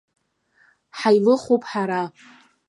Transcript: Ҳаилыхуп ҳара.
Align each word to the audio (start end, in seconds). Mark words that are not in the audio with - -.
Ҳаилыхуп 0.97 1.63
ҳара. 1.71 2.01